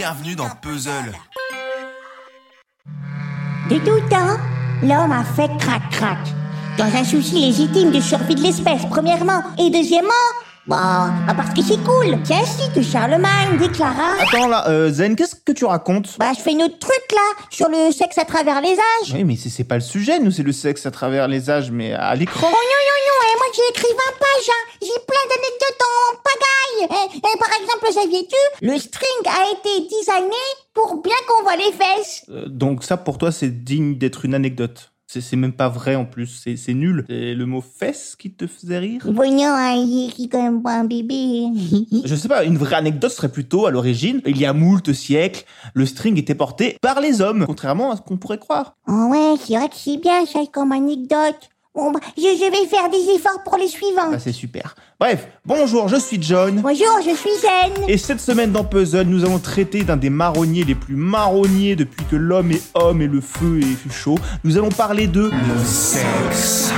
[0.00, 1.12] Bienvenue dans Puzzle.
[3.68, 4.38] De tout temps,
[4.82, 6.16] l'homme a fait crac-crac.
[6.78, 10.08] Dans un souci légitime de survie de l'espèce, premièrement, et deuxièmement,
[10.66, 12.18] bon, bah parce que c'est cool.
[12.24, 14.14] C'est ainsi que Charlemagne déclara...
[14.22, 16.16] Attends là, euh, Zen, qu'est-ce que tu racontes?
[16.18, 19.12] Bah, je fais notre truc là, sur le sexe à travers les âges.
[19.12, 21.70] Oui, mais c'est c'est pas le sujet, nous, c'est le sexe à travers les âges,
[21.70, 22.48] mais à l'écran.
[22.50, 24.78] Oh non, non, non, eh, moi j'ai écrit 20 pages, hein.
[24.80, 25.59] j'ai plein d'anecdotes
[26.88, 30.36] par exemple, saviez-tu, le string a été designé
[30.74, 32.24] pour bien qu'on voit les fesses.
[32.30, 34.92] Euh, donc ça, pour toi, c'est digne d'être une anecdote.
[35.12, 37.04] C'est même pas vrai en plus, c'est nul.
[37.08, 39.02] C'est le mot fesse qui te faisait rire?
[39.08, 41.46] Hein, il est quand même pas un bébé.
[42.04, 45.44] Je sais pas, une vraie anecdote serait plutôt, à l'origine, il y a moult siècles,
[45.74, 48.76] le string était porté par les hommes, contrairement à ce qu'on pourrait croire.
[48.86, 51.49] Oh ouais, c'est vrai que c'est bien ça comme anecdote.
[51.72, 54.10] Bon, bah, je, je vais faire des efforts pour les suivants.
[54.10, 54.74] Bah, c'est super.
[54.98, 56.60] Bref, bonjour, je suis John.
[56.62, 57.84] Bonjour, je suis Zen.
[57.88, 62.04] Et cette semaine dans Puzzle, nous allons traiter d'un des marronniers les plus marronniers depuis
[62.06, 64.18] que l'homme est homme et le feu est chaud.
[64.42, 66.72] Nous allons parler de Le sexe.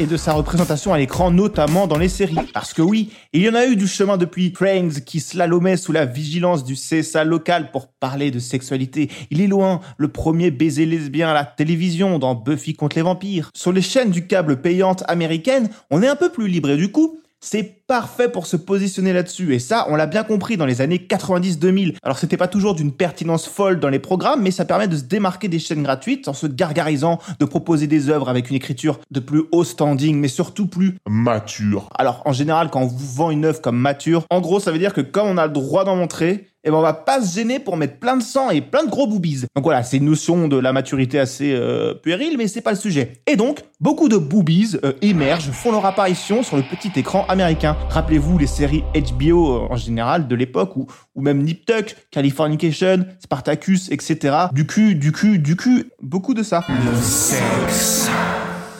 [0.00, 2.36] Et de sa représentation à l'écran, notamment dans les séries.
[2.54, 5.92] Parce que oui, il y en a eu du chemin depuis Friends qui slalomait sous
[5.92, 9.10] la vigilance du CSA local pour parler de sexualité.
[9.30, 13.50] Il est loin le premier baiser lesbien à la télévision dans Buffy contre les vampires.
[13.54, 17.20] Sur les chaînes du câble payante américaine, on est un peu plus libre du coup,
[17.40, 19.54] c'est parfait pour se positionner là-dessus.
[19.54, 21.96] Et ça, on l'a bien compris dans les années 90-2000.
[22.02, 25.04] Alors c'était pas toujours d'une pertinence folle dans les programmes, mais ça permet de se
[25.04, 29.20] démarquer des chaînes gratuites en se gargarisant, de proposer des œuvres avec une écriture de
[29.20, 31.88] plus haut standing, mais surtout plus mature.
[31.98, 34.78] alors, en général, quand on vous vend une œuvre comme mature, en gros, ça veut
[34.78, 37.34] dire que comme on a le droit d'en montrer, eh ben, on va pas se
[37.34, 39.44] gêner pour mettre plein de sang et plein de gros boobies.
[39.54, 42.76] Donc voilà, c'est une notion de la maturité assez euh, puérile, mais c'est pas le
[42.76, 43.22] sujet.
[43.26, 47.76] Et donc, beaucoup de boobies euh, émergent, font leur apparition sur le petit écran américain.
[47.88, 53.06] Rappelez-vous les séries HBO euh, en général de l'époque, ou, ou même Nip Tuck, Californication,
[53.20, 54.36] Spartacus, etc.
[54.52, 56.64] Du cul, du cul, du cul, beaucoup de ça.
[56.68, 58.10] Le sexe.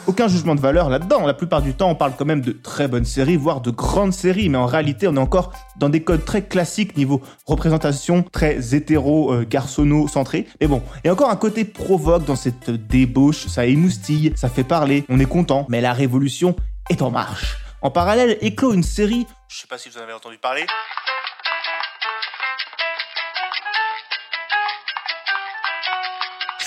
[0.07, 1.27] Aucun jugement de valeur là-dedans.
[1.27, 4.13] La plupart du temps, on parle quand même de très bonnes séries, voire de grandes
[4.13, 8.75] séries, mais en réalité, on est encore dans des codes très classiques niveau représentation, très
[8.75, 9.47] hétéro, euh.
[10.61, 15.05] Mais bon, a encore un côté provoque dans cette débauche, ça émoustille, ça fait parler,
[15.09, 16.57] on est content, mais la révolution
[16.89, 17.59] est en marche.
[17.83, 20.67] En parallèle, éclot une série, je sais pas si vous en avez entendu parler,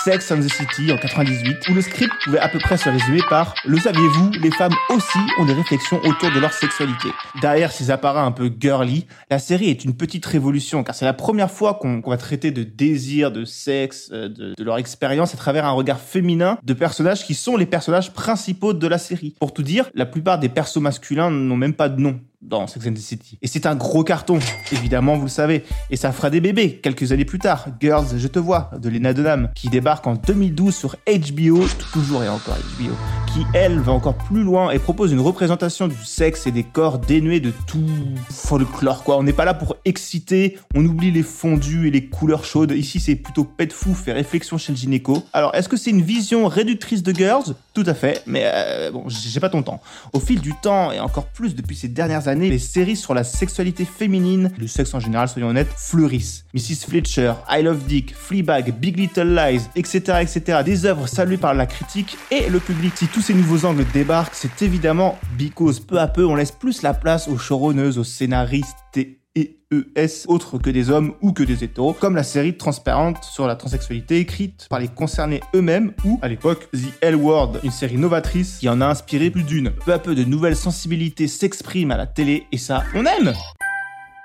[0.04, 3.22] Sex and the City en 98, où le script pouvait à peu près se résumer
[3.30, 7.08] par Le saviez-vous, les femmes aussi ont des réflexions autour de leur sexualité.
[7.42, 11.14] Derrière ces apparats un peu girly, la série est une petite révolution, car c'est la
[11.14, 15.38] première fois qu'on va traiter de désir, de sexe, euh, de, de leur expérience à
[15.38, 19.36] travers un regard féminin de personnages qui sont les personnages principaux de la série.
[19.40, 22.86] Pour tout dire, la plupart des persos masculins n'ont même pas de nom dans Sex
[22.88, 23.38] and the City.
[23.42, 24.40] Et c'est un gros carton,
[24.72, 25.64] évidemment, vous le savez.
[25.90, 27.68] Et ça fera des bébés quelques années plus tard.
[27.80, 32.30] Girls, je te vois, de Lena Dunham, qui débarque en 2012 sur HBO, toujours et
[32.30, 32.94] encore HBO,
[33.34, 37.00] qui, elle, va encore plus loin et propose une représentation du sexe et des corps
[37.00, 37.86] dénués de tout
[38.30, 39.18] folklore, quoi.
[39.18, 42.72] On n'est pas là pour exciter, on oublie les fondus et les couleurs chaudes.
[42.72, 45.24] Ici, c'est plutôt pet fou, fait réflexion chez le gynéco.
[45.34, 47.56] Alors, est-ce que c'est une vision réductrice de Girls?
[47.74, 49.82] Tout à fait, mais euh, bon, j'ai pas ton temps.
[50.12, 53.24] Au fil du temps, et encore plus depuis ces dernières années, les séries sur la
[53.24, 56.46] sexualité féminine, le sexe en général, soyons honnêtes, fleurissent.
[56.54, 56.88] Mrs.
[56.88, 60.60] Fletcher, I Love Dick, Fleabag, Big Little Lies, etc., etc.
[60.64, 62.94] Des œuvres saluées par la critique et le public.
[62.96, 66.82] Si tous ces nouveaux angles débarquent, c'est évidemment because peu à peu, on laisse plus
[66.82, 71.64] la place aux showrunneuses, aux scénaristes et ES autres que des hommes ou que des
[71.64, 76.28] hétéros, comme la série transparente sur la transsexualité écrite par les concernés eux-mêmes ou, à
[76.28, 79.72] l'époque, The L Word, une série novatrice qui en a inspiré plus d'une.
[79.72, 83.34] Peu à peu, de nouvelles sensibilités s'expriment à la télé et ça, on aime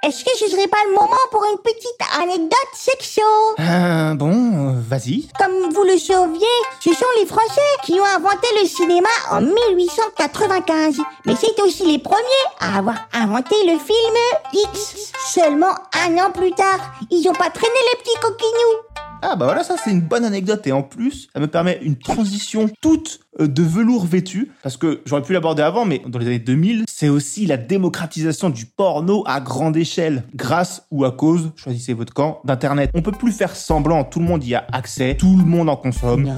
[0.06, 3.22] Est-ce que ce serait pas le moment pour une petite anecdote sexo?
[3.58, 5.28] Euh, bon, euh, vas-y.
[5.38, 5.47] Comme
[5.78, 6.46] vous le saviez,
[6.80, 10.98] ce sont les Français qui ont inventé le cinéma en 1895.
[11.24, 12.18] Mais c'est aussi les premiers
[12.58, 14.16] à avoir inventé le film
[14.52, 15.12] X.
[15.32, 15.74] Seulement
[16.04, 16.80] un an plus tard,
[17.10, 18.87] ils ont pas traîné les petits coquinous.
[19.20, 20.66] Ah bah voilà, ça c'est une bonne anecdote.
[20.66, 24.52] Et en plus, ça me permet une transition toute euh, de velours vêtu.
[24.62, 28.48] Parce que j'aurais pu l'aborder avant mais dans les années 2000, c'est aussi la démocratisation
[28.48, 30.22] du porno à grande échelle.
[30.34, 32.90] Grâce ou à cause, choisissez votre camp, d'internet.
[32.94, 35.76] On peut plus faire semblant, tout le monde y a accès, tout le monde en
[35.76, 36.32] consomme.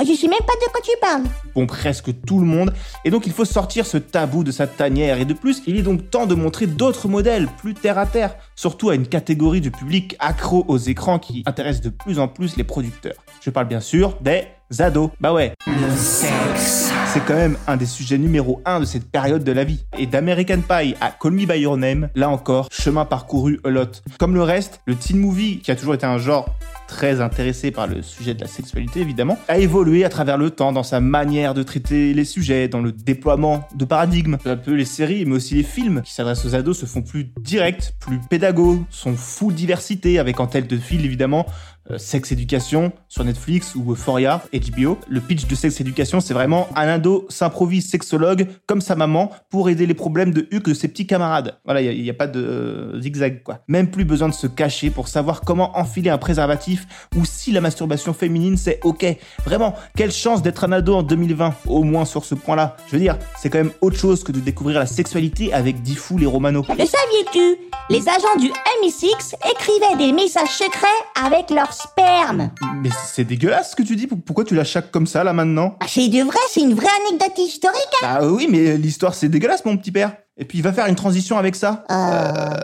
[0.00, 1.24] Moi je sais même pas de quoi tu parles.
[1.54, 2.72] Bon, presque tout le monde.
[3.04, 5.20] Et donc, il faut sortir ce tabou de sa tanière.
[5.20, 8.34] Et de plus, il est donc temps de montrer d'autres modèles, plus terre à terre.
[8.56, 12.56] Surtout à une catégorie du public accro aux écrans qui intéresse de plus en plus
[12.56, 13.22] les producteurs.
[13.42, 14.44] Je parle bien sûr des
[14.78, 15.10] ados.
[15.20, 16.92] Bah ouais, Le sexe.
[17.12, 19.84] c'est quand même un des sujets numéro un de cette période de la vie.
[19.98, 24.02] Et d'American Pie à Call Me By Your Name, là encore, chemin parcouru a lot.
[24.18, 26.46] Comme le reste, le teen movie, qui a toujours été un genre
[26.86, 30.72] très intéressé par le sujet de la sexualité évidemment, a évolué à travers le temps
[30.72, 34.38] dans sa manière de traiter les sujets, dans le déploiement de paradigmes.
[34.44, 37.30] Un peu les séries, mais aussi les films qui s'adressent aux ados se font plus
[37.40, 41.46] directs, plus pédagogues, sont full diversité avec en tête de fil évidemment
[41.90, 44.98] euh, Sex Education sur Netflix ou Euphoria, HBO.
[45.08, 49.68] Le pitch de Sex Education, c'est vraiment un ado s'improvise sexologue comme sa maman pour
[49.68, 51.58] aider les problèmes de Huck de ses petits camarades.
[51.64, 53.60] Voilà, il n'y a, pas de euh, zigzag quoi.
[53.68, 56.86] Même plus besoin de se cacher pour savoir comment enfiler un préservatif
[57.16, 59.06] ou si la masturbation féminine c'est ok.
[59.44, 62.76] Vraiment, quelle chance d'être un ado en 2020, au moins sur ce point-là.
[62.86, 66.22] Je veux dire, c'est quand même autre chose que de découvrir la sexualité avec Diffoul
[66.22, 66.64] et Romano.
[66.68, 67.58] Le saviez-tu?
[67.88, 68.48] Les agents du
[68.82, 70.86] MI6 écrivaient des messages secrets
[71.20, 72.50] avec leur sperme.
[72.82, 75.76] Mais c'est dégueulasse ce que tu dis, pourquoi tu la chaques comme ça là maintenant?
[75.80, 77.76] Ah, c'est de vrai, c'est une vraie anecdote historique.
[78.02, 80.14] Bah oui, mais l'histoire c'est dégueulasse, mon petit père.
[80.36, 81.84] Et puis il va faire une transition avec ça.
[81.90, 82.54] Euh,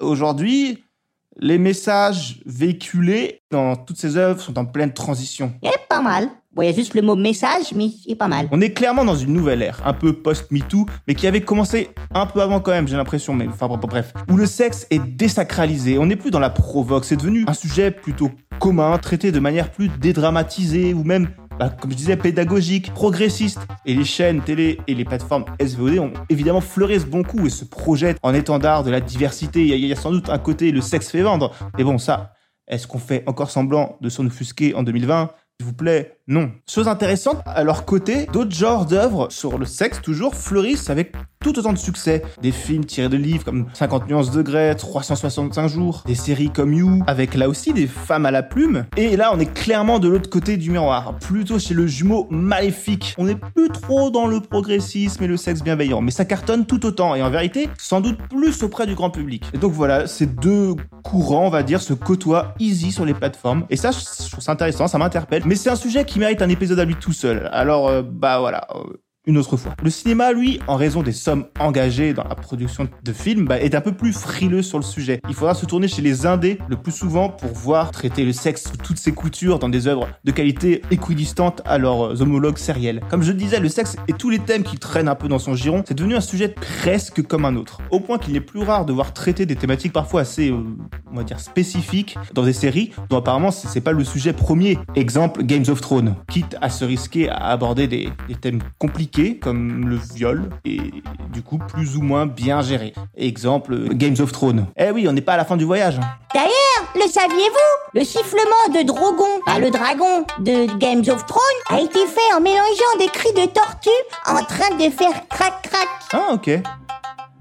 [0.00, 0.84] Aujourd'hui,
[1.38, 5.52] les messages véhiculés dans toutes ces œuvres sont en pleine transition.
[5.62, 6.28] c'est pas mal.
[6.54, 8.46] Bon, il y a juste le mot message, mais c'est pas mal.
[8.52, 12.26] On est clairement dans une nouvelle ère, un peu post-MeToo, mais qui avait commencé un
[12.26, 14.14] peu avant quand même, j'ai l'impression, mais enfin bref.
[14.30, 17.90] Où le sexe est désacralisé, on n'est plus dans la provoque, c'est devenu un sujet
[17.90, 18.30] plutôt
[18.60, 21.28] commun, traité de manière plus dédramatisée, ou même,
[21.58, 23.58] bah, comme je disais, pédagogique, progressiste.
[23.84, 27.50] Et les chaînes télé et les plateformes SVOD ont évidemment fleuré ce bon coup et
[27.50, 29.62] se projettent en étendard de la diversité.
[29.62, 31.50] Il y, il y a sans doute un côté, le sexe fait vendre.
[31.76, 32.34] Mais bon, ça,
[32.68, 35.30] est-ce qu'on fait encore semblant de s'en offusquer en 2020
[35.60, 36.50] s'il vous plaît, non.
[36.68, 41.58] Chose intéressante, à leur côté, d'autres genres d'œuvres sur le sexe toujours fleurissent avec tout
[41.58, 42.22] autant de succès.
[42.40, 47.04] Des films tirés de livres comme 50 nuances degrés, 365 jours, des séries comme You,
[47.06, 48.86] avec là aussi des femmes à la plume.
[48.96, 53.14] Et là, on est clairement de l'autre côté du miroir, plutôt chez le jumeau maléfique.
[53.18, 56.84] On n'est plus trop dans le progressisme et le sexe bienveillant, mais ça cartonne tout
[56.86, 59.44] autant, et en vérité, sans doute plus auprès du grand public.
[59.52, 63.66] Et donc voilà, ces deux courants, on va dire, se côtoient easy sur les plateformes.
[63.68, 65.43] Et ça, je trouve ça intéressant, ça m'interpelle.
[65.44, 67.48] Mais c'est un sujet qui mérite un épisode à lui tout seul.
[67.52, 68.66] Alors, euh, bah voilà.
[69.26, 69.74] Une autre fois.
[69.82, 73.74] Le cinéma, lui, en raison des sommes engagées dans la production de films, bah, est
[73.74, 75.20] un peu plus frileux sur le sujet.
[75.28, 78.64] Il faudra se tourner chez les indés le plus souvent pour voir traiter le sexe
[78.64, 83.00] sous toutes ses coutures dans des œuvres de qualité équidistante à leurs homologues sériels.
[83.08, 85.54] Comme je disais, le sexe et tous les thèmes qui traînent un peu dans son
[85.54, 87.78] giron, c'est devenu un sujet presque comme un autre.
[87.90, 90.62] Au point qu'il est plus rare de voir traiter des thématiques parfois assez, euh,
[91.10, 94.78] on va dire, spécifiques dans des séries dont apparemment c'est pas le sujet premier.
[94.94, 96.16] Exemple, Games of Thrones.
[96.28, 98.10] Quitte à se risquer à aborder des
[98.40, 100.80] thèmes compliqués comme le viol et
[101.32, 102.92] du coup plus ou moins bien gérés.
[103.16, 104.66] Exemple, Games of Thrones.
[104.76, 105.98] Eh oui, on n'est pas à la fin du voyage.
[105.98, 106.06] hein.
[106.34, 106.50] D'ailleurs,
[106.96, 111.40] le saviez-vous Le sifflement de Drogon, ah, le dragon de Games of Thrones,
[111.70, 113.88] a été fait en mélangeant des cris de tortue
[114.26, 115.88] en train de faire crac-crac.
[116.12, 116.50] Ah ok.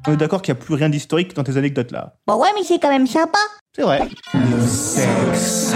[0.08, 2.14] On est d'accord qu'il n'y a plus rien d'historique dans tes anecdotes là.
[2.28, 3.40] Bon ouais, mais c'est quand même sympa.
[3.76, 4.08] C'est vrai.
[4.36, 5.74] Le sexe.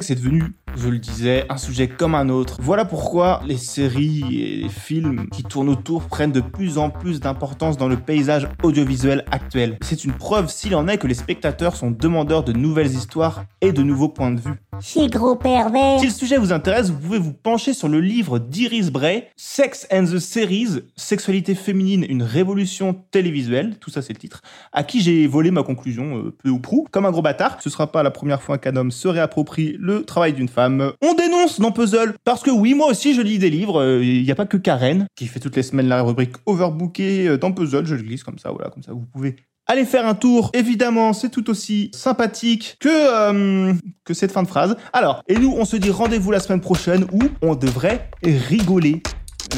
[0.00, 2.58] C'est devenu, je le disais, un sujet comme un autre.
[2.60, 7.20] Voilà pourquoi les séries et les films qui tournent autour prennent de plus en plus
[7.20, 9.78] d'importance dans le paysage audiovisuel actuel.
[9.82, 13.72] C'est une preuve, s'il en est, que les spectateurs sont demandeurs de nouvelles histoires et
[13.72, 14.60] de nouveaux points de vue.
[14.80, 16.00] Ces gros pervers.
[16.00, 19.86] Si le sujet vous intéresse, vous pouvez vous pencher sur le livre d'Iris Bray, Sex
[19.92, 25.00] and the Series, Sexualité féminine, une révolution télévisuelle, tout ça c'est le titre, à qui
[25.00, 27.60] j'ai volé ma conclusion, euh, peu ou prou, comme un gros bâtard.
[27.60, 30.92] Ce sera pas la première fois qu'un homme se réapproprie le travail d'une femme.
[31.02, 34.30] On dénonce dans Puzzle, parce que oui, moi aussi je lis des livres, il n'y
[34.30, 37.86] a pas que Karen, qui fait toutes les semaines la rubrique overbookée euh, dans Puzzle,
[37.86, 39.36] je le glisse comme ça, voilà, comme ça vous pouvez
[39.70, 44.48] Allez faire un tour, évidemment, c'est tout aussi sympathique que, euh, que cette fin de
[44.48, 44.76] phrase.
[44.94, 49.02] Alors, et nous, on se dit rendez-vous la semaine prochaine où on devrait rigoler.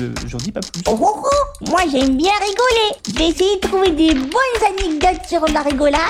[0.01, 0.83] Euh, J'en dis pas plus.
[0.89, 1.23] Oh, oh,
[1.69, 2.99] moi j'aime bien rigoler.
[3.09, 6.01] Je vais essayer de trouver des bonnes anecdotes sur la rigolade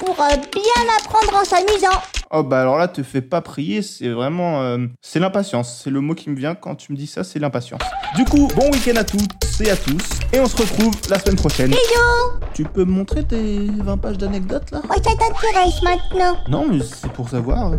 [0.00, 2.00] pour euh, bien apprendre en s'amusant.
[2.36, 4.60] Oh bah alors là, te fais pas prier, c'est vraiment...
[4.60, 7.38] euh, c'est l'impatience, c'est le mot qui me vient quand tu me dis ça, c'est
[7.38, 7.80] l'impatience.
[8.16, 11.36] Du coup, bon week-end à toutes et à tous, et on se retrouve la semaine
[11.36, 11.70] prochaine.
[11.70, 14.82] Bisous Tu peux me montrer tes 20 pages d'anecdotes là?
[14.82, 16.36] Oh, ça t'intéresse maintenant?
[16.48, 17.70] Non, mais c'est pour savoir.